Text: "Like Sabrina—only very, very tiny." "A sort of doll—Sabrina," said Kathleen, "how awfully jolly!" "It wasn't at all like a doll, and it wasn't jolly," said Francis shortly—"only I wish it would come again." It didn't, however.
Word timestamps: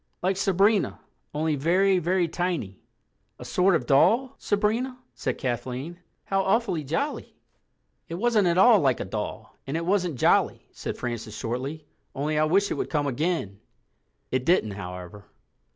"Like 0.23 0.35
Sabrina—only 0.35 1.55
very, 1.57 1.99
very 1.99 2.27
tiny." 2.27 2.81
"A 3.37 3.45
sort 3.45 3.75
of 3.75 3.85
doll—Sabrina," 3.85 4.97
said 5.13 5.37
Kathleen, 5.37 5.99
"how 6.23 6.41
awfully 6.41 6.83
jolly!" 6.83 7.35
"It 8.09 8.15
wasn't 8.15 8.47
at 8.47 8.57
all 8.57 8.79
like 8.79 8.99
a 8.99 9.05
doll, 9.05 9.59
and 9.67 9.77
it 9.77 9.85
wasn't 9.85 10.15
jolly," 10.15 10.65
said 10.71 10.97
Francis 10.97 11.37
shortly—"only 11.37 12.39
I 12.39 12.45
wish 12.45 12.71
it 12.71 12.77
would 12.77 12.89
come 12.89 13.05
again." 13.05 13.59
It 14.31 14.43
didn't, 14.43 14.71
however. 14.71 15.25